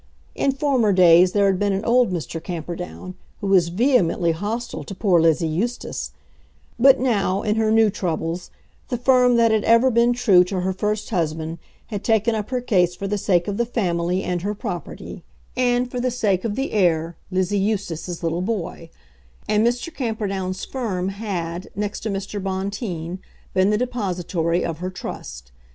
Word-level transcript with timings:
In 0.33 0.51
former 0.51 0.91
days 0.93 1.33
there 1.33 1.45
had 1.45 1.59
been 1.59 1.73
an 1.73 1.85
old 1.85 2.11
Mr. 2.11 2.43
Camperdown, 2.43 3.13
who 3.39 3.45
was 3.45 3.67
vehemently 3.69 4.31
hostile 4.31 4.83
to 4.85 4.95
poor 4.95 5.21
Lizzie 5.21 5.47
Eustace; 5.47 6.09
but 6.79 6.99
now, 6.99 7.43
in 7.43 7.55
her 7.57 7.71
new 7.71 7.91
troubles, 7.91 8.49
the 8.89 8.97
firm 8.97 9.35
that 9.35 9.51
had 9.51 9.63
ever 9.63 9.91
been 9.91 10.11
true 10.11 10.43
to 10.45 10.61
her 10.61 10.73
first 10.73 11.11
husband 11.11 11.59
had 11.93 12.03
taken 12.03 12.33
up 12.33 12.49
her 12.49 12.61
case 12.61 12.95
for 12.95 13.07
the 13.07 13.19
sake 13.19 13.47
of 13.47 13.57
the 13.57 13.63
family 13.67 14.23
and 14.23 14.41
her 14.41 14.55
property 14.55 15.21
and 15.55 15.91
for 15.91 15.99
the 15.99 16.09
sake 16.09 16.43
of 16.43 16.55
the 16.55 16.71
heir, 16.71 17.15
Lizzie 17.29 17.59
Eustace's 17.59 18.23
little 18.23 18.41
boy; 18.41 18.89
and 19.47 19.63
Mr. 19.63 19.93
Camperdown's 19.93 20.65
firm 20.65 21.09
had, 21.09 21.67
next 21.75 21.99
to 21.99 22.09
Mr. 22.09 22.41
Bonteen, 22.41 23.19
been 23.53 23.69
the 23.69 23.77
depository 23.77 24.65
of 24.65 24.79
her 24.79 24.89
trust. 24.89 25.51